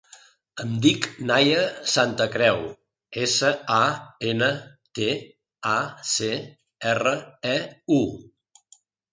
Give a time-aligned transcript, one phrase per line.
[0.61, 1.59] Em dic Naia
[1.95, 2.63] Santacreu:
[3.25, 3.83] essa, a,
[4.31, 4.49] ena,
[5.01, 5.11] te,
[5.75, 5.77] a,
[6.15, 6.31] ce,
[6.95, 7.15] erra,
[7.55, 7.57] e,
[8.01, 8.03] u.